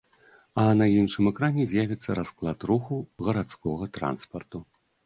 [0.61, 4.69] А на іншым экране з'явіцца расклад руху гарадскога транспарту.